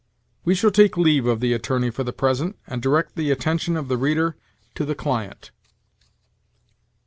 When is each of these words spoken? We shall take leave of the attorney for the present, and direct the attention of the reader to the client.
We 0.43 0.55
shall 0.55 0.71
take 0.71 0.97
leave 0.97 1.27
of 1.27 1.41
the 1.41 1.53
attorney 1.53 1.91
for 1.91 2.03
the 2.03 2.11
present, 2.11 2.57
and 2.65 2.81
direct 2.81 3.15
the 3.15 3.29
attention 3.29 3.77
of 3.77 3.87
the 3.87 3.97
reader 3.97 4.35
to 4.73 4.83
the 4.83 4.95
client. 4.95 5.51